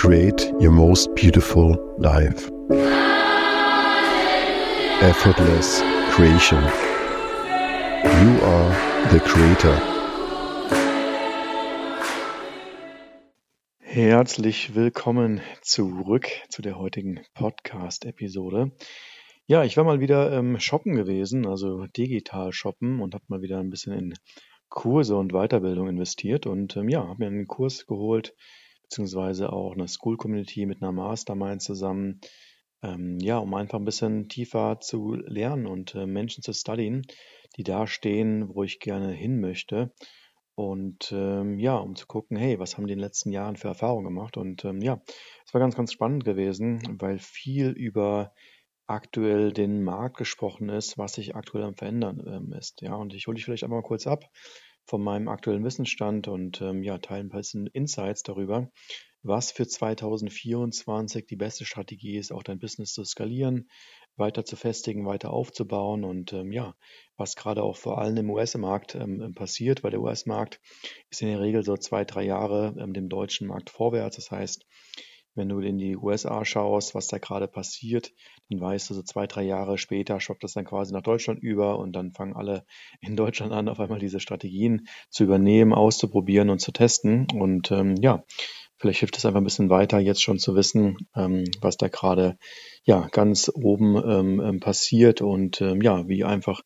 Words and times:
create 0.00 0.50
your 0.58 0.70
most 0.70 1.14
beautiful 1.14 1.76
life. 1.98 2.50
Effortless 5.02 5.82
creation. 6.14 6.62
You 8.02 8.30
are 8.42 8.70
the 9.12 9.20
creator. 9.20 9.76
Herzlich 13.80 14.74
willkommen 14.74 15.42
zurück 15.60 16.30
zu 16.48 16.62
der 16.62 16.78
heutigen 16.78 17.20
Podcast-Episode. 17.34 18.72
Ja, 19.46 19.64
ich 19.64 19.76
war 19.76 19.84
mal 19.84 20.00
wieder 20.00 20.32
ähm, 20.32 20.58
shoppen 20.60 20.96
gewesen, 20.96 21.46
also 21.46 21.84
digital 21.88 22.54
shoppen 22.54 23.02
und 23.02 23.12
habe 23.12 23.24
mal 23.28 23.42
wieder 23.42 23.58
ein 23.58 23.68
bisschen 23.68 23.92
in 23.92 24.14
Kurse 24.70 25.16
und 25.16 25.32
Weiterbildung 25.32 25.88
investiert 25.88 26.46
und 26.46 26.74
ähm, 26.78 26.88
ja, 26.88 27.06
habe 27.06 27.16
mir 27.18 27.26
einen 27.26 27.46
Kurs 27.46 27.84
geholt, 27.86 28.34
beziehungsweise 28.90 29.52
auch 29.52 29.72
eine 29.72 29.86
School 29.86 30.16
Community 30.16 30.66
mit 30.66 30.82
einer 30.82 30.90
Mastermind 30.90 31.62
zusammen, 31.62 32.20
ähm, 32.82 33.18
ja, 33.20 33.38
um 33.38 33.54
einfach 33.54 33.78
ein 33.78 33.84
bisschen 33.84 34.28
tiefer 34.28 34.80
zu 34.80 35.14
lernen 35.14 35.66
und 35.66 35.94
äh, 35.94 36.06
Menschen 36.06 36.42
zu 36.42 36.52
studien, 36.52 37.06
die 37.56 37.62
da 37.62 37.86
stehen, 37.86 38.52
wo 38.52 38.64
ich 38.64 38.80
gerne 38.80 39.12
hin 39.12 39.40
möchte. 39.40 39.92
Und 40.56 41.12
ähm, 41.12 41.58
ja, 41.60 41.76
um 41.76 41.94
zu 41.94 42.06
gucken, 42.06 42.36
hey, 42.36 42.58
was 42.58 42.76
haben 42.76 42.86
die 42.86 42.92
in 42.92 42.98
den 42.98 43.04
letzten 43.04 43.30
Jahren 43.30 43.56
für 43.56 43.68
Erfahrungen 43.68 44.04
gemacht? 44.04 44.36
Und 44.36 44.64
ähm, 44.64 44.82
ja, 44.82 45.00
es 45.46 45.54
war 45.54 45.60
ganz, 45.60 45.76
ganz 45.76 45.92
spannend 45.92 46.24
gewesen, 46.24 46.82
weil 47.00 47.18
viel 47.20 47.70
über 47.70 48.34
aktuell 48.86 49.52
den 49.52 49.84
Markt 49.84 50.16
gesprochen 50.16 50.68
ist, 50.68 50.98
was 50.98 51.12
sich 51.12 51.36
aktuell 51.36 51.62
am 51.62 51.76
Verändern 51.76 52.24
ähm, 52.26 52.52
ist. 52.52 52.82
Ja, 52.82 52.96
und 52.96 53.14
ich 53.14 53.28
hole 53.28 53.36
dich 53.36 53.44
vielleicht 53.44 53.62
einmal 53.62 53.82
kurz 53.82 54.08
ab 54.08 54.24
von 54.86 55.02
meinem 55.02 55.28
aktuellen 55.28 55.64
Wissensstand 55.64 56.28
und 56.28 56.60
ähm, 56.60 56.82
ja, 56.82 56.98
teile 56.98 57.24
ein 57.24 57.28
bisschen 57.30 57.66
Insights 57.68 58.22
darüber, 58.22 58.70
was 59.22 59.52
für 59.52 59.66
2024 59.66 61.26
die 61.26 61.36
beste 61.36 61.64
Strategie 61.64 62.16
ist, 62.16 62.32
auch 62.32 62.42
dein 62.42 62.58
Business 62.58 62.92
zu 62.92 63.04
skalieren, 63.04 63.68
weiter 64.16 64.44
zu 64.44 64.56
festigen, 64.56 65.06
weiter 65.06 65.30
aufzubauen 65.30 66.04
und 66.04 66.32
ähm, 66.32 66.52
ja, 66.52 66.74
was 67.16 67.36
gerade 67.36 67.62
auch 67.62 67.76
vor 67.76 67.98
allem 67.98 68.16
im 68.16 68.30
US-Markt 68.30 68.94
ähm, 68.94 69.34
passiert, 69.34 69.82
weil 69.82 69.90
der 69.90 70.00
US-Markt 70.00 70.60
ist 71.10 71.22
in 71.22 71.28
der 71.28 71.40
Regel 71.40 71.64
so 71.64 71.76
zwei, 71.76 72.04
drei 72.04 72.24
Jahre 72.24 72.74
ähm, 72.78 72.92
dem 72.92 73.08
deutschen 73.08 73.46
Markt 73.46 73.70
vorwärts. 73.70 74.16
Das 74.16 74.30
heißt, 74.30 74.66
wenn 75.40 75.48
du 75.48 75.60
in 75.60 75.78
die 75.78 75.96
USA 75.96 76.44
schaust, 76.44 76.94
was 76.94 77.06
da 77.06 77.16
gerade 77.16 77.48
passiert, 77.48 78.12
dann 78.50 78.60
weißt 78.60 78.90
du, 78.90 78.94
so 78.94 79.02
zwei, 79.02 79.26
drei 79.26 79.42
Jahre 79.42 79.78
später 79.78 80.20
schwappt 80.20 80.44
das 80.44 80.52
dann 80.52 80.66
quasi 80.66 80.92
nach 80.92 81.02
Deutschland 81.02 81.42
über 81.42 81.78
und 81.78 81.92
dann 81.92 82.12
fangen 82.12 82.36
alle 82.36 82.66
in 83.00 83.16
Deutschland 83.16 83.50
an, 83.54 83.70
auf 83.70 83.80
einmal 83.80 83.98
diese 83.98 84.20
Strategien 84.20 84.86
zu 85.08 85.24
übernehmen, 85.24 85.72
auszuprobieren 85.72 86.50
und 86.50 86.60
zu 86.60 86.72
testen. 86.72 87.26
Und 87.32 87.70
ähm, 87.70 87.96
ja, 87.96 88.22
vielleicht 88.76 89.00
hilft 89.00 89.16
es 89.16 89.24
einfach 89.24 89.40
ein 89.40 89.44
bisschen 89.44 89.70
weiter, 89.70 89.98
jetzt 89.98 90.22
schon 90.22 90.38
zu 90.38 90.54
wissen, 90.54 91.08
ähm, 91.16 91.44
was 91.62 91.78
da 91.78 91.88
gerade 91.88 92.36
ja 92.84 93.08
ganz 93.10 93.50
oben 93.54 93.96
ähm, 93.96 94.40
ähm 94.40 94.60
passiert 94.60 95.22
und 95.22 95.62
ähm, 95.62 95.80
ja, 95.80 96.06
wie 96.06 96.22
einfach 96.22 96.60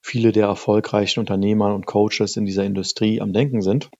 viele 0.00 0.30
der 0.30 0.46
erfolgreichen 0.46 1.18
Unternehmer 1.18 1.74
und 1.74 1.86
Coaches 1.86 2.36
in 2.36 2.44
dieser 2.44 2.64
Industrie 2.64 3.20
am 3.20 3.32
Denken 3.32 3.62
sind. 3.62 3.90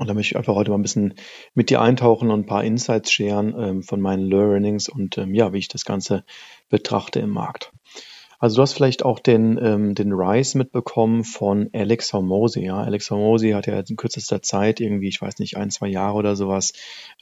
Und 0.00 0.06
da 0.06 0.14
möchte 0.14 0.32
ich 0.32 0.38
einfach 0.38 0.54
heute 0.54 0.70
mal 0.70 0.78
ein 0.78 0.82
bisschen 0.82 1.12
mit 1.52 1.68
dir 1.68 1.82
eintauchen 1.82 2.30
und 2.30 2.40
ein 2.40 2.46
paar 2.46 2.64
Insights 2.64 3.12
scheren 3.12 3.54
ähm, 3.58 3.82
von 3.82 4.00
meinen 4.00 4.22
Learnings 4.22 4.88
und 4.88 5.18
ähm, 5.18 5.34
ja, 5.34 5.52
wie 5.52 5.58
ich 5.58 5.68
das 5.68 5.84
Ganze 5.84 6.24
betrachte 6.70 7.20
im 7.20 7.28
Markt. 7.28 7.70
Also 8.42 8.56
du 8.56 8.62
hast 8.62 8.72
vielleicht 8.72 9.04
auch 9.04 9.18
den, 9.18 9.58
ähm, 9.62 9.94
den 9.94 10.14
Rise 10.14 10.56
mitbekommen 10.56 11.24
von 11.24 11.68
Alex 11.74 12.14
Hormozy. 12.14 12.64
Ja? 12.64 12.82
Alex 12.82 13.10
Hormozy 13.10 13.50
hat 13.50 13.66
ja 13.66 13.78
in 13.78 13.96
kürzester 13.96 14.40
Zeit 14.40 14.80
irgendwie, 14.80 15.08
ich 15.08 15.20
weiß 15.20 15.40
nicht, 15.40 15.58
ein, 15.58 15.70
zwei 15.70 15.88
Jahre 15.88 16.16
oder 16.16 16.36
sowas, 16.36 16.72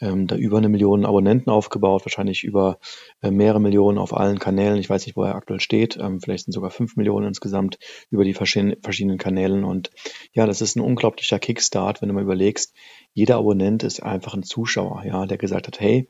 ähm, 0.01 0.29
da 0.29 0.37
über 0.37 0.59
eine 0.59 0.69
Million 0.69 1.05
Abonnenten 1.05 1.51
aufgebaut, 1.51 2.05
wahrscheinlich 2.05 2.45
über 2.45 2.79
äh, 3.21 3.33
mehrere 3.33 3.61
Millionen 3.61 3.99
auf 3.99 4.17
allen 4.17 4.39
Kanälen. 4.39 4.79
Ich 4.79 4.89
weiß 4.89 5.07
nicht, 5.07 5.17
wo 5.17 5.25
er 5.25 5.35
aktuell 5.35 5.59
steht. 5.59 5.97
Ähm, 5.97 6.21
vielleicht 6.21 6.45
sind 6.45 6.53
sogar 6.53 6.71
fünf 6.71 6.95
Millionen 6.95 7.27
insgesamt 7.27 7.81
über 8.11 8.23
die 8.23 8.35
verschiedenen, 8.35 8.77
verschiedenen 8.81 9.19
Kanälen. 9.19 9.65
Und 9.65 9.91
ja, 10.35 10.47
das 10.47 10.61
ist 10.61 10.77
ein 10.77 10.83
unglaublicher 10.83 11.41
Kickstart, 11.41 12.01
wenn 12.01 12.11
du 12.11 12.15
mal 12.15 12.23
überlegst, 12.23 12.75
jeder 13.13 13.39
Abonnent 13.39 13.83
ist 13.83 14.05
einfach 14.05 14.35
ein 14.35 14.45
Zuschauer, 14.45 15.03
ja, 15.05 15.27
der 15.27 15.37
gesagt 15.37 15.67
hat, 15.67 15.81
hey, 15.81 16.09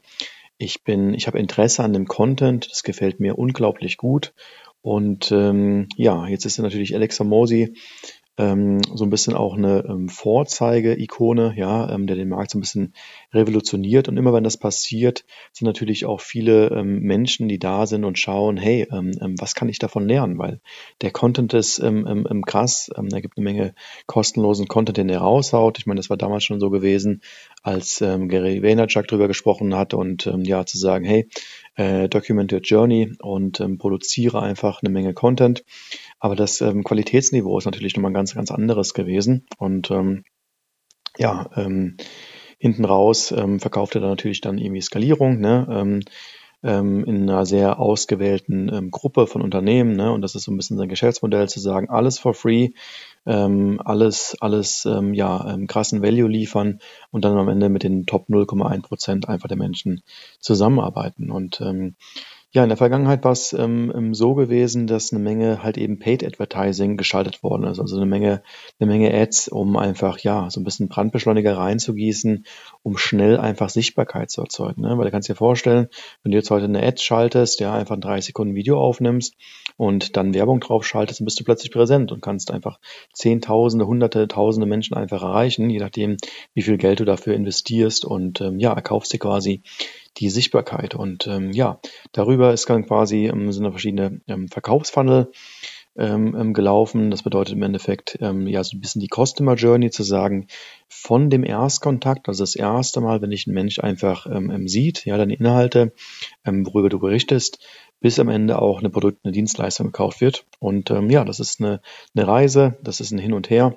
ich 0.58 0.84
bin, 0.84 1.14
ich 1.14 1.28
habe 1.28 1.38
Interesse 1.38 1.82
an 1.82 1.94
dem 1.94 2.06
Content, 2.06 2.70
das 2.70 2.82
gefällt 2.82 3.20
mir 3.20 3.38
unglaublich 3.38 3.96
gut 3.96 4.34
und 4.82 5.32
ähm, 5.32 5.88
ja, 5.96 6.26
jetzt 6.26 6.44
ist 6.44 6.58
natürlich 6.58 6.94
Alexa 6.94 7.24
Mosi 7.24 7.74
ähm, 8.38 8.80
so 8.94 9.04
ein 9.04 9.10
bisschen 9.10 9.34
auch 9.34 9.56
eine 9.56 9.84
ähm, 9.88 10.08
Vorzeige-Ikone, 10.08 11.54
ja, 11.56 11.90
ähm, 11.92 12.06
der 12.06 12.16
den 12.16 12.28
Markt 12.28 12.52
so 12.52 12.58
ein 12.58 12.60
bisschen 12.60 12.94
revolutioniert. 13.34 14.08
Und 14.08 14.16
immer 14.16 14.32
wenn 14.32 14.44
das 14.44 14.56
passiert, 14.56 15.24
sind 15.52 15.66
natürlich 15.66 16.06
auch 16.06 16.20
viele 16.20 16.68
ähm, 16.68 17.00
Menschen, 17.00 17.48
die 17.48 17.58
da 17.58 17.86
sind 17.86 18.04
und 18.04 18.18
schauen, 18.18 18.56
hey, 18.56 18.86
ähm, 18.92 19.10
ähm, 19.20 19.34
was 19.38 19.54
kann 19.54 19.68
ich 19.68 19.80
davon 19.80 20.06
lernen? 20.06 20.38
Weil 20.38 20.60
der 21.02 21.10
Content 21.10 21.52
ist 21.52 21.80
ähm, 21.80 22.06
ähm, 22.08 22.26
ähm 22.30 22.44
krass, 22.44 22.90
ähm, 22.96 23.08
da 23.08 23.20
gibt 23.20 23.36
eine 23.36 23.44
Menge 23.44 23.74
kostenlosen 24.06 24.68
Content, 24.68 24.98
den 24.98 25.08
er 25.08 25.20
raushaut. 25.20 25.78
Ich 25.78 25.86
meine, 25.86 25.98
das 25.98 26.08
war 26.08 26.16
damals 26.16 26.44
schon 26.44 26.60
so 26.60 26.70
gewesen, 26.70 27.22
als 27.62 28.00
ähm, 28.00 28.28
Gary 28.28 28.62
Vaynerchuk 28.62 29.08
drüber 29.08 29.26
gesprochen 29.26 29.74
hat 29.74 29.94
und 29.94 30.28
ähm, 30.28 30.44
ja, 30.44 30.64
zu 30.64 30.78
sagen, 30.78 31.04
hey, 31.04 31.28
äh, 31.78 32.08
document 32.08 32.52
your 32.52 32.60
journey 32.60 33.12
und 33.20 33.60
ähm, 33.60 33.78
produziere 33.78 34.42
einfach 34.42 34.82
eine 34.82 34.90
Menge 34.90 35.14
Content. 35.14 35.64
Aber 36.18 36.34
das 36.34 36.60
ähm, 36.60 36.82
Qualitätsniveau 36.82 37.56
ist 37.56 37.64
natürlich 37.64 37.96
nochmal 37.96 38.12
ganz, 38.12 38.34
ganz 38.34 38.50
anderes 38.50 38.94
gewesen. 38.94 39.46
Und 39.58 39.90
ähm, 39.90 40.24
ja, 41.16 41.48
ähm, 41.56 41.96
hinten 42.58 42.84
raus 42.84 43.30
ähm, 43.30 43.60
verkauft 43.60 43.94
er 43.94 44.00
dann 44.00 44.10
natürlich 44.10 44.40
dann 44.40 44.58
irgendwie 44.58 44.80
Skalierung, 44.80 45.40
ne? 45.40 45.66
Ähm, 45.70 46.00
ähm, 46.62 47.04
in 47.04 47.22
einer 47.22 47.46
sehr 47.46 47.78
ausgewählten 47.78 48.70
ähm, 48.72 48.90
Gruppe 48.90 49.26
von 49.26 49.42
Unternehmen. 49.42 49.96
Ne? 49.96 50.10
Und 50.12 50.22
das 50.22 50.34
ist 50.34 50.44
so 50.44 50.52
ein 50.52 50.56
bisschen 50.56 50.76
sein 50.76 50.88
Geschäftsmodell 50.88 51.48
zu 51.48 51.60
sagen, 51.60 51.88
alles 51.88 52.18
for 52.18 52.34
free, 52.34 52.70
ähm, 53.26 53.80
alles, 53.84 54.36
alles 54.40 54.84
ähm, 54.84 55.14
ja, 55.14 55.54
ähm, 55.54 55.66
krassen 55.66 56.02
Value 56.02 56.28
liefern 56.28 56.80
und 57.10 57.24
dann 57.24 57.36
am 57.36 57.48
Ende 57.48 57.68
mit 57.68 57.82
den 57.82 58.06
Top 58.06 58.28
0,1 58.28 58.82
Prozent 58.82 59.28
einfach 59.28 59.48
der 59.48 59.58
Menschen 59.58 60.02
zusammenarbeiten. 60.40 61.30
Und 61.30 61.60
ähm, 61.60 61.94
ja, 62.50 62.62
in 62.62 62.70
der 62.70 62.78
Vergangenheit 62.78 63.24
war 63.24 63.32
es 63.32 63.52
ähm, 63.52 63.92
ähm, 63.94 64.14
so 64.14 64.34
gewesen, 64.34 64.86
dass 64.86 65.12
eine 65.12 65.22
Menge 65.22 65.62
halt 65.62 65.76
eben 65.76 65.98
Paid 65.98 66.24
Advertising 66.24 66.96
geschaltet 66.96 67.42
worden 67.42 67.64
ist. 67.64 67.78
Also 67.78 67.96
eine 67.96 68.06
Menge, 68.06 68.42
eine 68.80 68.90
Menge 68.90 69.12
Ads, 69.12 69.48
um 69.48 69.76
einfach, 69.76 70.18
ja, 70.20 70.48
so 70.48 70.58
ein 70.58 70.64
bisschen 70.64 70.88
Brandbeschleuniger 70.88 71.58
reinzugießen, 71.58 72.46
um 72.82 72.96
schnell 72.96 73.36
einfach 73.36 73.68
Sichtbarkeit 73.68 74.30
zu 74.30 74.40
erzeugen. 74.40 74.80
Ne? 74.80 74.96
Weil 74.96 75.04
du 75.04 75.10
kannst 75.10 75.28
dir 75.28 75.34
vorstellen, 75.34 75.88
wenn 76.22 76.32
du 76.32 76.38
jetzt 76.38 76.50
heute 76.50 76.64
eine 76.64 76.82
Ad 76.82 77.02
schaltest, 77.02 77.60
ja, 77.60 77.74
einfach 77.74 77.96
ein 77.96 78.00
30 78.00 78.28
Sekunden 78.28 78.54
Video 78.54 78.80
aufnimmst 78.80 79.34
und 79.76 80.16
dann 80.16 80.32
Werbung 80.32 80.60
drauf 80.60 80.86
schaltest, 80.86 81.20
dann 81.20 81.26
bist 81.26 81.38
du 81.38 81.44
plötzlich 81.44 81.70
präsent 81.70 82.12
und 82.12 82.22
kannst 82.22 82.50
einfach 82.50 82.78
Zehntausende, 83.12 83.86
Hunderte, 83.86 84.26
Tausende 84.26 84.66
Menschen 84.66 84.96
einfach 84.96 85.22
erreichen, 85.22 85.68
je 85.68 85.80
nachdem, 85.80 86.16
wie 86.54 86.62
viel 86.62 86.78
Geld 86.78 87.00
du 87.00 87.04
dafür 87.04 87.34
investierst 87.34 88.06
und 88.06 88.40
ähm, 88.40 88.58
ja, 88.58 88.72
erkaufst 88.72 89.12
dir 89.12 89.18
quasi 89.18 89.62
die 90.16 90.30
Sichtbarkeit. 90.30 90.94
Und 90.94 91.26
ähm, 91.26 91.52
ja, 91.52 91.80
darüber 92.12 92.52
ist 92.52 92.68
dann 92.68 92.86
quasi 92.86 93.26
ähm, 93.26 93.52
sind 93.52 93.70
verschiedene 93.70 94.20
ähm, 94.26 94.48
Verkaufsfunnel 94.48 95.30
ähm, 95.98 96.36
ähm, 96.38 96.54
gelaufen. 96.54 97.10
Das 97.10 97.22
bedeutet 97.22 97.54
im 97.54 97.62
Endeffekt 97.62 98.18
ähm, 98.20 98.46
ja 98.46 98.62
so 98.64 98.76
ein 98.76 98.80
bisschen 98.80 99.00
die 99.00 99.10
Customer 99.12 99.54
Journey 99.54 99.90
zu 99.90 100.02
sagen, 100.02 100.46
von 100.88 101.28
dem 101.28 101.44
Erstkontakt, 101.44 102.28
also 102.28 102.42
das 102.42 102.56
erste 102.56 103.00
Mal, 103.00 103.20
wenn 103.20 103.30
dich 103.30 103.46
ein 103.46 103.54
Mensch 103.54 103.80
einfach 103.80 104.26
ähm, 104.26 104.50
ähm, 104.50 104.68
sieht, 104.68 105.04
ja, 105.04 105.16
deine 105.16 105.34
Inhalte, 105.34 105.92
ähm, 106.44 106.64
worüber 106.66 106.88
du 106.88 106.98
berichtest, 106.98 107.58
bis 108.00 108.18
am 108.20 108.28
Ende 108.28 108.62
auch 108.62 108.78
eine 108.78 108.90
Produkt, 108.90 109.24
eine 109.24 109.32
Dienstleistung 109.32 109.86
gekauft 109.86 110.20
wird. 110.20 110.46
Und 110.60 110.90
ähm, 110.90 111.10
ja, 111.10 111.24
das 111.24 111.40
ist 111.40 111.60
eine, 111.60 111.80
eine 112.14 112.26
Reise, 112.26 112.78
das 112.82 113.00
ist 113.00 113.10
ein 113.10 113.18
Hin 113.18 113.32
und 113.32 113.50
Her. 113.50 113.76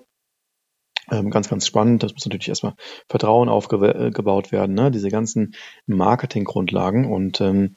Ähm, 1.11 1.29
ganz, 1.29 1.49
ganz 1.49 1.67
spannend. 1.67 2.03
Das 2.03 2.13
muss 2.13 2.25
natürlich 2.25 2.47
erstmal 2.47 2.75
Vertrauen 3.09 3.49
aufgebaut 3.49 4.47
äh, 4.47 4.51
werden, 4.51 4.75
ne? 4.75 4.91
diese 4.91 5.09
ganzen 5.09 5.55
Marketinggrundlagen. 5.85 7.05
Und 7.05 7.41
ähm, 7.41 7.75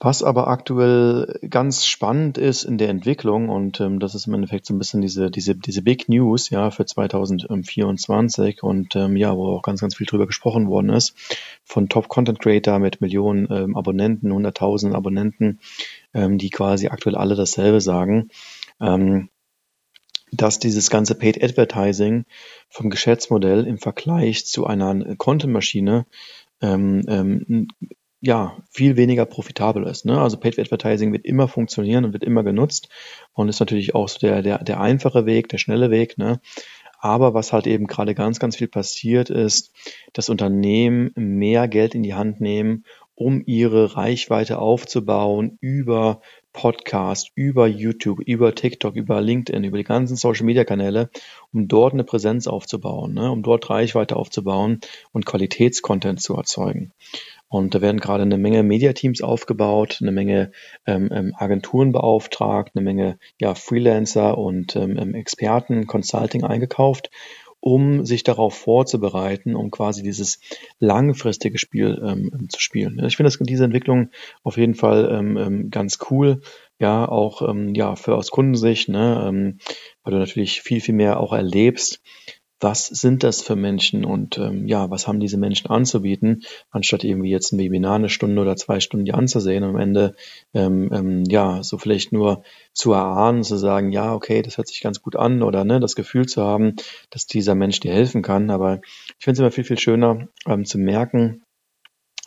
was 0.00 0.22
aber 0.22 0.46
aktuell 0.46 1.40
ganz 1.48 1.84
spannend 1.86 2.38
ist 2.38 2.62
in 2.64 2.78
der 2.78 2.88
Entwicklung, 2.88 3.48
und 3.48 3.80
ähm, 3.80 3.98
das 3.98 4.14
ist 4.14 4.28
im 4.28 4.34
Endeffekt 4.34 4.66
so 4.66 4.74
ein 4.74 4.78
bisschen 4.78 5.00
diese, 5.00 5.30
diese, 5.30 5.56
diese 5.56 5.82
Big 5.82 6.08
News 6.08 6.50
ja, 6.50 6.70
für 6.70 6.86
2024 6.86 8.62
und 8.62 8.94
ähm, 8.94 9.16
ja, 9.16 9.36
wo 9.36 9.48
auch 9.48 9.62
ganz, 9.62 9.80
ganz 9.80 9.96
viel 9.96 10.06
drüber 10.06 10.26
gesprochen 10.26 10.68
worden 10.68 10.90
ist, 10.90 11.14
von 11.64 11.88
Top 11.88 12.08
Content 12.08 12.38
Creator 12.40 12.78
mit 12.78 13.00
Millionen 13.00 13.48
ähm, 13.50 13.76
Abonnenten, 13.76 14.32
hunderttausend 14.32 14.94
Abonnenten, 14.94 15.58
ähm, 16.14 16.38
die 16.38 16.50
quasi 16.50 16.88
aktuell 16.88 17.16
alle 17.16 17.34
dasselbe 17.34 17.80
sagen. 17.80 18.30
Ähm, 18.80 19.30
dass 20.32 20.58
dieses 20.58 20.90
ganze 20.90 21.14
Paid 21.14 21.42
Advertising 21.42 22.24
vom 22.68 22.90
Geschäftsmodell 22.90 23.66
im 23.66 23.78
Vergleich 23.78 24.46
zu 24.46 24.66
einer 24.66 25.16
Content-Maschine 25.16 26.06
ähm, 26.60 27.02
ähm, 27.08 27.68
ja, 28.20 28.56
viel 28.70 28.96
weniger 28.96 29.26
profitabel 29.26 29.86
ist. 29.86 30.04
Ne? 30.04 30.20
Also 30.20 30.38
Paid 30.38 30.58
Advertising 30.58 31.12
wird 31.12 31.24
immer 31.24 31.46
funktionieren 31.46 32.04
und 32.04 32.12
wird 32.12 32.24
immer 32.24 32.42
genutzt 32.42 32.88
und 33.32 33.48
ist 33.48 33.60
natürlich 33.60 33.94
auch 33.94 34.08
so 34.08 34.18
der, 34.18 34.42
der, 34.42 34.64
der 34.64 34.80
einfache 34.80 35.24
Weg, 35.24 35.48
der 35.48 35.58
schnelle 35.58 35.90
Weg. 35.90 36.18
Ne? 36.18 36.40
Aber 36.98 37.32
was 37.32 37.52
halt 37.52 37.68
eben 37.68 37.86
gerade 37.86 38.14
ganz, 38.14 38.40
ganz 38.40 38.56
viel 38.56 38.66
passiert 38.66 39.30
ist, 39.30 39.72
dass 40.12 40.28
Unternehmen 40.28 41.12
mehr 41.14 41.68
Geld 41.68 41.94
in 41.94 42.02
die 42.02 42.14
Hand 42.14 42.40
nehmen, 42.40 42.84
um 43.14 43.42
ihre 43.46 43.96
Reichweite 43.96 44.58
aufzubauen 44.58 45.58
über 45.60 46.20
Podcast, 46.58 47.30
über 47.36 47.68
YouTube, 47.68 48.18
über 48.18 48.52
TikTok, 48.52 48.96
über 48.96 49.20
LinkedIn, 49.20 49.62
über 49.62 49.78
die 49.78 49.84
ganzen 49.84 50.16
Social 50.16 50.44
Media 50.44 50.64
Kanäle, 50.64 51.08
um 51.52 51.68
dort 51.68 51.92
eine 51.92 52.02
Präsenz 52.02 52.48
aufzubauen, 52.48 53.14
ne, 53.14 53.30
um 53.30 53.44
dort 53.44 53.70
Reichweite 53.70 54.16
aufzubauen 54.16 54.80
und 55.12 55.24
Qualitätscontent 55.24 56.20
zu 56.20 56.34
erzeugen. 56.34 56.90
Und 57.46 57.76
da 57.76 57.80
werden 57.80 58.00
gerade 58.00 58.24
eine 58.24 58.38
Menge 58.38 58.64
Mediateams 58.64 59.22
aufgebaut, 59.22 59.98
eine 60.02 60.10
Menge 60.10 60.50
ähm, 60.84 61.10
ähm, 61.12 61.32
Agenturen 61.36 61.92
beauftragt, 61.92 62.72
eine 62.74 62.82
Menge 62.84 63.20
ja, 63.40 63.54
Freelancer 63.54 64.36
und 64.36 64.74
ähm, 64.74 64.98
ähm, 64.98 65.14
Experten, 65.14 65.86
Consulting 65.86 66.42
eingekauft, 66.42 67.10
um 67.60 68.04
sich 68.04 68.22
darauf 68.22 68.54
vorzubereiten, 68.54 69.54
um 69.56 69.70
quasi 69.70 70.02
dieses 70.02 70.40
langfristige 70.78 71.58
Spiel 71.58 72.00
ähm, 72.04 72.48
zu 72.48 72.60
spielen. 72.60 73.02
Ich 73.04 73.16
finde 73.16 73.32
diese 73.40 73.64
Entwicklung 73.64 74.10
auf 74.42 74.56
jeden 74.56 74.74
Fall 74.74 75.08
ähm, 75.12 75.36
ähm, 75.36 75.70
ganz 75.70 75.98
cool, 76.10 76.40
ja, 76.78 77.08
auch 77.08 77.42
ähm, 77.48 77.74
ja, 77.74 77.96
für 77.96 78.14
aus 78.14 78.30
Kundensicht, 78.30 78.88
ne, 78.88 79.24
ähm, 79.28 79.58
weil 80.02 80.12
du 80.12 80.18
natürlich 80.18 80.62
viel, 80.62 80.80
viel 80.80 80.94
mehr 80.94 81.18
auch 81.18 81.32
erlebst, 81.32 82.00
was 82.60 82.86
sind 82.86 83.22
das 83.22 83.42
für 83.42 83.56
Menschen 83.56 84.04
und 84.04 84.38
ähm, 84.38 84.66
ja, 84.66 84.90
was 84.90 85.06
haben 85.06 85.20
diese 85.20 85.38
Menschen 85.38 85.70
anzubieten, 85.70 86.42
anstatt 86.70 87.04
irgendwie 87.04 87.30
jetzt 87.30 87.52
ein 87.52 87.58
Webinar 87.58 87.96
eine 87.96 88.08
Stunde 88.08 88.42
oder 88.42 88.56
zwei 88.56 88.80
Stunden 88.80 89.10
anzusehen 89.12 89.64
und 89.64 89.70
am 89.70 89.80
Ende 89.80 90.14
ähm, 90.54 90.90
ähm, 90.92 91.24
ja, 91.28 91.62
so 91.62 91.78
vielleicht 91.78 92.12
nur 92.12 92.42
zu 92.72 92.92
erahnen, 92.92 93.42
zu 93.44 93.56
sagen, 93.56 93.92
ja, 93.92 94.12
okay, 94.14 94.42
das 94.42 94.56
hört 94.56 94.68
sich 94.68 94.80
ganz 94.80 95.00
gut 95.02 95.16
an 95.16 95.42
oder 95.42 95.64
ne, 95.64 95.80
das 95.80 95.94
Gefühl 95.94 96.26
zu 96.26 96.42
haben, 96.42 96.74
dass 97.10 97.26
dieser 97.26 97.54
Mensch 97.54 97.80
dir 97.80 97.92
helfen 97.92 98.22
kann. 98.22 98.50
Aber 98.50 98.80
ich 99.18 99.24
finde 99.24 99.34
es 99.34 99.40
immer 99.40 99.50
viel, 99.50 99.64
viel 99.64 99.78
schöner 99.78 100.28
ähm, 100.46 100.64
zu 100.64 100.78
merken, 100.78 101.42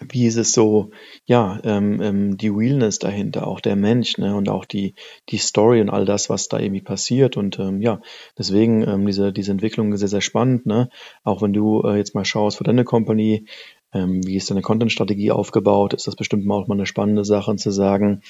wie 0.10 0.26
ist 0.26 0.38
es 0.38 0.54
so, 0.54 0.92
ja, 1.26 1.60
ähm, 1.64 2.02
ähm, 2.02 2.38
die 2.38 2.50
Realness 2.50 3.00
dahinter, 3.00 3.48
auch 3.48 3.60
der 3.60 3.76
Mensch, 3.76 4.18
ne, 4.18 4.36
und 4.36 4.50
auch 4.50 4.66
die, 4.66 4.96
die 5.30 5.38
Story 5.38 5.82
und 5.82 5.90
all 5.90 6.06
das, 6.06 6.30
was 6.30 6.48
da 6.48 6.60
irgendwie 6.60 6.82
passiert. 6.82 7.38
Und 7.38 7.60
ähm, 7.60 7.82
ja, 7.82 8.02
deswegen 8.38 8.82
ähm, 8.88 9.06
diese, 9.06 9.32
diese 9.34 9.52
Entwicklung 9.52 9.96
sehr, 9.98 10.08
sehr 10.08 10.22
spannend, 10.22 10.66
ne? 10.66 10.90
Auch 11.24 11.42
wenn 11.42 11.54
du 11.54 11.82
äh, 11.84 11.98
jetzt 11.98 12.16
mal 12.16 12.26
schaust 12.26 12.58
für 12.58 12.64
deine 12.64 12.84
Company, 12.84 13.46
ähm, 13.94 14.26
wie 14.26 14.38
ist 14.38 14.50
deine 14.50 14.62
Content-Strategie 14.62 15.32
aufgebaut, 15.32 15.94
ist 15.94 16.08
das 16.08 16.16
bestimmt 16.16 16.50
auch 16.50 16.68
mal 16.68 16.76
eine 16.76 16.86
spannende 16.86 17.26
Sache 17.26 17.56
zu 17.56 17.72
sagen, 17.72 18.22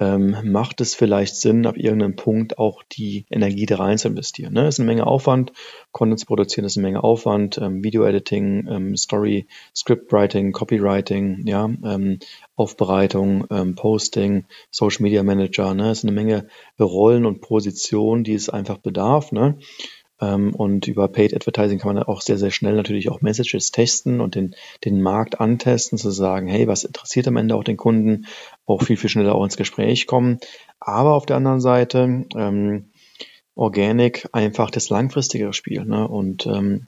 ähm, 0.00 0.34
macht 0.44 0.80
es 0.80 0.94
vielleicht 0.94 1.36
Sinn, 1.36 1.66
ab 1.66 1.76
irgendeinem 1.76 2.16
Punkt 2.16 2.58
auch 2.58 2.82
die 2.82 3.26
Energie 3.30 3.66
da 3.66 3.76
rein 3.76 3.98
zu 3.98 4.08
investieren. 4.08 4.54
Ne? 4.54 4.66
Ist 4.66 4.80
eine 4.80 4.86
Menge 4.86 5.06
Aufwand, 5.06 5.52
Content 5.92 6.20
zu 6.20 6.26
produzieren 6.26 6.64
ist 6.64 6.78
eine 6.78 6.86
Menge 6.86 7.04
Aufwand, 7.04 7.58
ähm, 7.58 7.84
Video-Editing, 7.84 8.66
ähm, 8.68 8.96
Story, 8.96 9.46
Scriptwriting, 9.76 10.52
Copywriting, 10.52 11.46
ja, 11.46 11.66
ähm, 11.66 12.18
Aufbereitung, 12.56 13.46
ähm, 13.50 13.74
Posting, 13.74 14.46
Social 14.70 15.02
Media 15.02 15.22
Manager, 15.22 15.74
ne? 15.74 15.90
ist 15.90 16.04
eine 16.04 16.12
Menge 16.12 16.48
Rollen 16.78 17.26
und 17.26 17.42
Positionen, 17.42 18.24
die 18.24 18.34
es 18.34 18.48
einfach 18.48 18.78
bedarf. 18.78 19.32
Ne? 19.32 19.58
Ähm, 20.20 20.54
und 20.54 20.86
über 20.86 21.08
Paid 21.08 21.34
Advertising 21.34 21.78
kann 21.78 21.94
man 21.94 22.02
auch 22.04 22.20
sehr, 22.20 22.38
sehr 22.38 22.50
schnell 22.50 22.74
natürlich 22.74 23.10
auch 23.10 23.20
Messages 23.20 23.70
testen 23.70 24.20
und 24.20 24.34
den, 24.34 24.54
den 24.84 25.00
Markt 25.00 25.40
antesten, 25.40 25.98
zu 25.98 26.10
sagen, 26.10 26.46
hey, 26.46 26.66
was 26.66 26.84
interessiert 26.84 27.28
am 27.28 27.36
Ende 27.36 27.54
auch 27.54 27.64
den 27.64 27.76
Kunden, 27.76 28.26
auch 28.66 28.82
viel, 28.82 28.96
viel 28.96 29.10
schneller 29.10 29.34
auch 29.34 29.44
ins 29.44 29.56
Gespräch 29.56 30.06
kommen. 30.06 30.38
Aber 30.78 31.14
auf 31.14 31.26
der 31.26 31.36
anderen 31.36 31.60
Seite, 31.60 32.26
ähm, 32.36 32.90
Organic 33.54 34.28
einfach 34.32 34.70
das 34.70 34.88
langfristigere 34.88 35.52
Spiel. 35.52 35.84
Ne? 35.84 36.08
Und 36.08 36.46
ähm, 36.46 36.86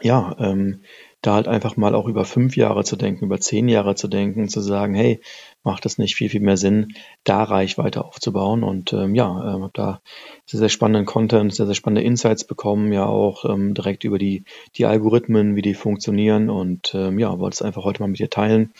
ja, 0.00 0.34
ähm, 0.38 0.82
da 1.22 1.34
halt 1.34 1.48
einfach 1.48 1.76
mal 1.76 1.94
auch 1.94 2.08
über 2.08 2.24
fünf 2.24 2.56
Jahre 2.56 2.82
zu 2.84 2.96
denken, 2.96 3.26
über 3.26 3.38
zehn 3.38 3.68
Jahre 3.68 3.94
zu 3.94 4.08
denken, 4.08 4.48
zu 4.48 4.60
sagen, 4.60 4.94
hey, 4.94 5.20
macht 5.62 5.86
es 5.86 5.96
nicht 5.96 6.16
viel, 6.16 6.28
viel 6.28 6.40
mehr 6.40 6.56
Sinn, 6.56 6.94
da 7.22 7.44
Reichweite 7.44 8.04
aufzubauen. 8.04 8.64
Und 8.64 8.92
ähm, 8.92 9.14
ja, 9.14 9.32
habe 9.32 9.70
da 9.72 10.00
sehr, 10.46 10.58
sehr 10.58 10.68
spannenden 10.68 11.06
Content, 11.06 11.54
sehr, 11.54 11.66
sehr 11.66 11.76
spannende 11.76 12.02
Insights 12.02 12.44
bekommen, 12.44 12.92
ja 12.92 13.06
auch 13.06 13.44
ähm, 13.44 13.72
direkt 13.72 14.02
über 14.02 14.18
die, 14.18 14.44
die 14.76 14.84
Algorithmen, 14.84 15.54
wie 15.54 15.62
die 15.62 15.74
funktionieren. 15.74 16.50
Und 16.50 16.92
ähm, 16.94 17.20
ja, 17.20 17.38
wollte 17.38 17.54
es 17.54 17.62
einfach 17.62 17.84
heute 17.84 18.02
mal 18.02 18.08
mit 18.08 18.18
dir 18.18 18.30
teilen, 18.30 18.72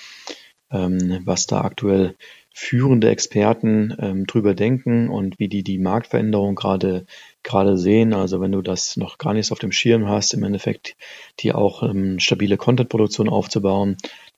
ähm, 0.73 1.23
was 1.25 1.47
da 1.47 1.61
aktuell 1.61 2.17
führende 2.55 3.09
Experten 3.11 3.95
ähm, 3.99 4.27
drüber 4.27 4.55
denken 4.55 5.09
und 5.09 5.39
wie 5.39 5.49
die 5.49 5.63
die 5.63 5.79
Marktveränderung 5.79 6.55
gerade 6.55 7.07
gerade 7.43 7.77
sehen. 7.77 8.13
Also 8.13 8.41
wenn 8.41 8.53
du 8.53 8.63
das 8.63 8.97
noch 8.97 9.19
gar 9.19 9.35
nicht 9.35 9.51
auf 9.53 9.59
dem 9.59 9.73
Schirm 9.73 10.09
hast, 10.09 10.35
im 10.35 10.45
Endeffekt 10.45 10.97
die 11.41 11.53
auch 11.53 11.83
ähm, 11.83 12.19
stabile 12.21 12.57
Content-Produktion 12.57 13.29
aufzubauen, 13.29 13.97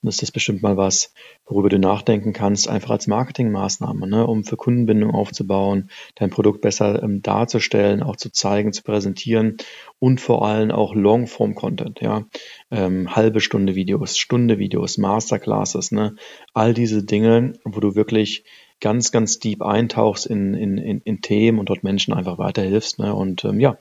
ist 0.09 0.23
das 0.23 0.31
bestimmt 0.31 0.63
mal 0.63 0.77
was, 0.77 1.13
worüber 1.47 1.69
du 1.69 1.79
nachdenken 1.79 2.33
kannst, 2.33 2.69
einfach 2.69 2.91
als 2.91 3.07
Marketingmaßnahme, 3.07 4.07
ne, 4.07 4.27
um 4.27 4.45
für 4.45 4.57
Kundenbindung 4.57 5.13
aufzubauen, 5.13 5.91
dein 6.15 6.31
Produkt 6.31 6.61
besser 6.61 7.03
ähm, 7.03 7.23
darzustellen, 7.23 8.03
auch 8.03 8.17
zu 8.17 8.31
zeigen, 8.31 8.73
zu 8.73 8.83
präsentieren 8.83 9.57
und 9.99 10.21
vor 10.21 10.47
allem 10.47 10.71
auch 10.71 10.95
Longform-Content, 10.95 12.01
ja, 12.01 12.25
ähm, 12.71 13.15
halbe 13.15 13.41
Stunde 13.41 13.75
Videos, 13.75 14.17
Stunde 14.17 14.59
Videos, 14.59 14.99
Masterclasses, 14.99 15.93
ne, 15.93 16.17
all 16.53 16.75
diese 16.75 17.05
Dinge, 17.05 17.55
wo 17.65 17.81
du 17.81 17.95
wirklich 17.95 18.45
ganz, 18.81 19.13
ganz 19.13 19.39
deep 19.39 19.63
eintauchst 19.63 20.27
in, 20.27 20.55
in, 20.55 20.79
in, 20.79 21.01
in 21.01 21.21
Themen 21.23 21.59
und 21.59 21.71
dort 21.71 21.85
Menschen 21.85 22.13
einfach 22.13 22.39
weiterhilfst. 22.39 22.99
Ne? 22.99 23.15
Und 23.15 23.45
ähm, 23.45 23.61
ja, 23.61 23.79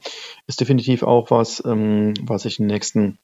ist 0.47 0.61
definitiv 0.61 1.03
auch 1.03 1.31
was, 1.31 1.61
ähm, 1.65 2.13
was 2.21 2.45
ich 2.45 2.59
in 2.59 2.67
den 2.67 2.73
nächsten 2.73 3.19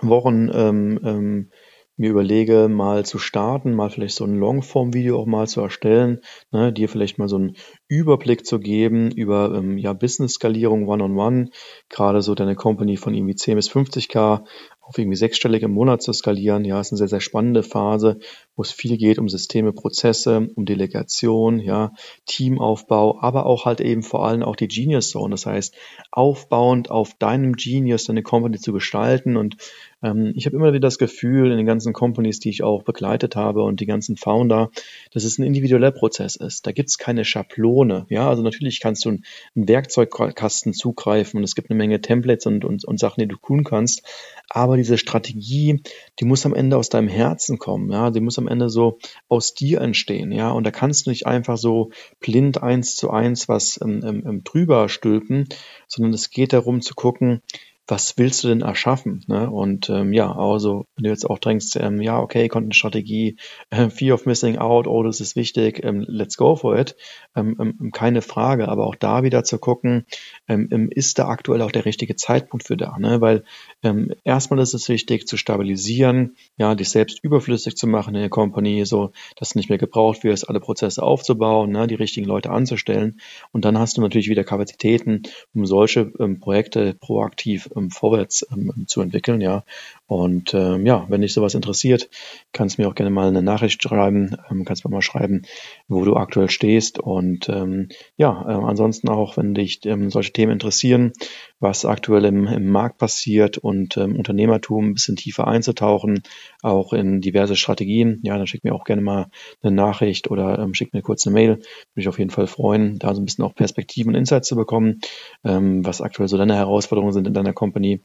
Wochen 0.00 0.48
ähm, 0.52 1.00
ähm, 1.04 1.50
mir 1.98 2.10
überlege, 2.10 2.68
mal 2.68 3.04
zu 3.04 3.18
starten, 3.18 3.74
mal 3.74 3.90
vielleicht 3.90 4.16
so 4.16 4.24
ein 4.24 4.38
Longform-Video 4.38 5.18
auch 5.20 5.26
mal 5.26 5.46
zu 5.46 5.60
erstellen, 5.60 6.20
ne, 6.52 6.72
dir 6.72 6.88
vielleicht 6.88 7.18
mal 7.18 7.28
so 7.28 7.36
einen 7.36 7.56
Überblick 7.88 8.46
zu 8.46 8.60
geben 8.60 9.10
über 9.10 9.54
ähm, 9.54 9.78
ja, 9.78 9.94
Business-Skalierung 9.94 10.86
One-on-One, 10.86 11.50
gerade 11.88 12.22
so 12.22 12.34
deine 12.34 12.54
Company 12.54 12.96
von 12.96 13.14
irgendwie 13.14 13.34
10 13.34 13.56
bis 13.56 13.70
50k 13.70 14.44
auf 14.88 14.96
irgendwie 14.96 15.16
sechsstellig 15.16 15.62
im 15.62 15.72
Monat 15.72 16.02
zu 16.02 16.14
skalieren. 16.14 16.64
Ja, 16.64 16.80
ist 16.80 16.92
eine 16.92 16.96
sehr, 16.96 17.08
sehr 17.08 17.20
spannende 17.20 17.62
Phase, 17.62 18.18
wo 18.56 18.62
es 18.62 18.72
viel 18.72 18.96
geht 18.96 19.18
um 19.18 19.28
Systeme, 19.28 19.72
Prozesse, 19.74 20.48
um 20.54 20.64
Delegation, 20.64 21.60
ja, 21.60 21.92
Teamaufbau, 22.24 23.20
aber 23.20 23.44
auch 23.44 23.66
halt 23.66 23.82
eben 23.82 24.02
vor 24.02 24.26
allem 24.26 24.42
auch 24.42 24.56
die 24.56 24.66
Genius 24.66 25.10
Zone. 25.10 25.32
Das 25.32 25.44
heißt, 25.44 25.74
aufbauend 26.10 26.90
auf 26.90 27.12
deinem 27.18 27.52
Genius 27.52 28.04
deine 28.04 28.22
Company 28.22 28.58
zu 28.58 28.72
gestalten 28.72 29.36
und 29.36 29.56
ähm, 30.02 30.32
ich 30.34 30.46
habe 30.46 30.56
immer 30.56 30.68
wieder 30.68 30.80
das 30.80 30.98
Gefühl 30.98 31.50
in 31.50 31.58
den 31.58 31.66
ganzen 31.66 31.92
Companies, 31.92 32.40
die 32.40 32.50
ich 32.50 32.62
auch 32.62 32.82
begleitet 32.82 33.36
habe 33.36 33.62
und 33.62 33.80
die 33.80 33.86
ganzen 33.86 34.16
Founder, 34.16 34.70
dass 35.12 35.24
es 35.24 35.38
ein 35.38 35.44
individueller 35.44 35.90
Prozess 35.90 36.36
ist. 36.36 36.66
Da 36.66 36.72
gibt 36.72 36.88
es 36.88 36.98
keine 36.98 37.24
Schablone. 37.24 37.77
Ja, 38.08 38.28
also 38.28 38.42
natürlich 38.42 38.80
kannst 38.80 39.04
du 39.04 39.10
einen 39.10 39.24
Werkzeugkasten 39.54 40.72
zugreifen 40.72 41.38
und 41.38 41.44
es 41.44 41.54
gibt 41.54 41.70
eine 41.70 41.76
Menge 41.76 42.00
Templates 42.00 42.46
und, 42.46 42.64
und, 42.64 42.84
und 42.84 42.98
Sachen, 42.98 43.20
die 43.20 43.28
du 43.28 43.36
tun 43.36 43.64
kannst. 43.64 44.02
Aber 44.48 44.76
diese 44.76 44.98
Strategie, 44.98 45.82
die 46.18 46.24
muss 46.24 46.46
am 46.46 46.54
Ende 46.54 46.76
aus 46.76 46.88
deinem 46.88 47.08
Herzen 47.08 47.58
kommen. 47.58 47.90
Ja, 47.90 48.10
die 48.10 48.20
muss 48.20 48.38
am 48.38 48.48
Ende 48.48 48.70
so 48.70 48.98
aus 49.28 49.54
dir 49.54 49.80
entstehen. 49.80 50.32
Ja, 50.32 50.50
und 50.50 50.64
da 50.64 50.70
kannst 50.70 51.06
du 51.06 51.10
nicht 51.10 51.26
einfach 51.26 51.56
so 51.56 51.90
blind 52.20 52.62
eins 52.62 52.96
zu 52.96 53.10
eins 53.10 53.48
was 53.48 53.78
ähm, 53.82 54.02
ähm, 54.04 54.44
drüber 54.44 54.88
stülpen, 54.88 55.48
sondern 55.86 56.12
es 56.14 56.30
geht 56.30 56.52
darum 56.52 56.80
zu 56.80 56.94
gucken, 56.94 57.42
was 57.88 58.18
willst 58.18 58.44
du 58.44 58.48
denn 58.48 58.60
erschaffen? 58.60 59.24
Ne? 59.28 59.50
Und 59.50 59.88
ähm, 59.88 60.12
ja, 60.12 60.30
also 60.30 60.84
wenn 60.94 61.04
du 61.04 61.10
jetzt 61.10 61.28
auch 61.28 61.38
denkst, 61.38 61.74
ähm, 61.76 62.02
ja, 62.02 62.20
okay, 62.20 62.46
Content-Strategie, 62.48 63.36
äh, 63.70 63.88
Fear 63.90 64.14
of 64.14 64.26
Missing 64.26 64.58
Out, 64.58 64.86
oh, 64.86 65.02
das 65.02 65.22
ist 65.22 65.36
wichtig, 65.36 65.82
ähm, 65.82 66.04
let's 66.06 66.36
go 66.36 66.54
for 66.54 66.78
it, 66.78 66.96
ähm, 67.34 67.56
ähm, 67.58 67.90
keine 67.90 68.20
Frage, 68.20 68.68
aber 68.68 68.86
auch 68.86 68.94
da 68.94 69.22
wieder 69.22 69.42
zu 69.42 69.58
gucken, 69.58 70.04
ähm, 70.48 70.68
ähm, 70.70 70.90
ist 70.90 71.18
da 71.18 71.28
aktuell 71.28 71.62
auch 71.62 71.72
der 71.72 71.86
richtige 71.86 72.14
Zeitpunkt 72.14 72.66
für 72.66 72.76
da, 72.76 72.98
ne? 72.98 73.22
weil 73.22 73.44
ähm, 73.82 74.12
erstmal 74.22 74.60
ist 74.60 74.74
es 74.74 74.88
wichtig 74.90 75.26
zu 75.26 75.38
stabilisieren, 75.38 76.36
ja, 76.58 76.74
dich 76.74 76.90
selbst 76.90 77.24
überflüssig 77.24 77.76
zu 77.76 77.86
machen 77.86 78.14
in 78.14 78.20
der 78.20 78.30
Company, 78.30 78.84
so, 78.84 79.12
dass 79.36 79.54
nicht 79.54 79.70
mehr 79.70 79.78
gebraucht 79.78 80.24
wird, 80.24 80.46
alle 80.46 80.60
Prozesse 80.60 81.02
aufzubauen, 81.02 81.70
ne? 81.70 81.86
die 81.86 81.94
richtigen 81.94 82.26
Leute 82.26 82.50
anzustellen 82.50 83.18
und 83.52 83.64
dann 83.64 83.78
hast 83.78 83.96
du 83.96 84.02
natürlich 84.02 84.28
wieder 84.28 84.44
Kapazitäten, 84.44 85.22
um 85.54 85.64
solche 85.64 86.12
ähm, 86.20 86.38
Projekte 86.38 86.94
proaktiv 87.00 87.70
ähm, 87.77 87.77
vorwärts 87.90 88.46
ähm, 88.50 88.84
zu 88.86 89.00
entwickeln, 89.00 89.40
ja. 89.40 89.64
Und 90.08 90.54
ähm, 90.54 90.86
ja, 90.86 91.04
wenn 91.10 91.20
dich 91.20 91.34
sowas 91.34 91.54
interessiert, 91.54 92.08
kannst 92.52 92.78
du 92.78 92.82
mir 92.82 92.88
auch 92.88 92.94
gerne 92.94 93.10
mal 93.10 93.28
eine 93.28 93.42
Nachricht 93.42 93.82
schreiben, 93.82 94.36
ähm, 94.50 94.64
kannst 94.64 94.82
mir 94.86 94.90
mal 94.90 95.02
schreiben, 95.02 95.42
wo 95.86 96.02
du 96.02 96.16
aktuell 96.16 96.48
stehst. 96.48 96.98
Und 96.98 97.50
ähm, 97.50 97.90
ja, 98.16 98.42
äh, 98.48 98.64
ansonsten 98.64 99.10
auch, 99.10 99.36
wenn 99.36 99.52
dich 99.52 99.84
ähm, 99.84 100.10
solche 100.10 100.32
Themen 100.32 100.52
interessieren, 100.52 101.12
was 101.60 101.84
aktuell 101.84 102.24
im, 102.24 102.46
im 102.46 102.70
Markt 102.70 102.96
passiert 102.96 103.58
und 103.58 103.98
ähm, 103.98 104.16
Unternehmertum 104.16 104.86
ein 104.86 104.94
bisschen 104.94 105.16
tiefer 105.16 105.46
einzutauchen, 105.46 106.22
auch 106.62 106.94
in 106.94 107.20
diverse 107.20 107.54
Strategien, 107.54 108.18
ja, 108.22 108.38
dann 108.38 108.46
schick 108.46 108.64
mir 108.64 108.74
auch 108.74 108.84
gerne 108.84 109.02
mal 109.02 109.26
eine 109.62 109.72
Nachricht 109.72 110.30
oder 110.30 110.58
ähm, 110.58 110.72
schick 110.72 110.94
mir 110.94 111.02
kurz 111.02 111.26
eine 111.26 111.34
Mail. 111.34 111.48
Würde 111.56 111.66
ich 111.96 112.08
auf 112.08 112.18
jeden 112.18 112.30
Fall 112.30 112.46
freuen, 112.46 112.98
da 112.98 113.14
so 113.14 113.20
ein 113.20 113.26
bisschen 113.26 113.44
auch 113.44 113.54
Perspektiven 113.54 114.14
und 114.14 114.18
Insights 114.18 114.48
zu 114.48 114.56
bekommen, 114.56 115.00
ähm, 115.44 115.84
was 115.84 116.00
aktuell 116.00 116.28
so 116.28 116.38
deine 116.38 116.56
Herausforderungen 116.56 117.12
sind 117.12 117.26
in 117.26 117.34
deiner 117.34 117.52
Company. 117.52 118.00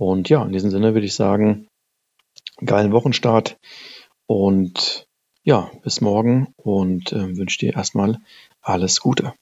Und 0.00 0.30
ja, 0.30 0.42
in 0.42 0.52
diesem 0.52 0.70
Sinne 0.70 0.94
würde 0.94 1.04
ich 1.04 1.14
sagen, 1.14 1.68
geilen 2.64 2.90
Wochenstart 2.90 3.58
und 4.26 5.06
ja, 5.42 5.70
bis 5.82 6.00
morgen 6.00 6.54
und 6.56 7.12
äh, 7.12 7.36
wünsche 7.36 7.58
dir 7.58 7.74
erstmal 7.74 8.18
alles 8.62 9.00
Gute. 9.00 9.34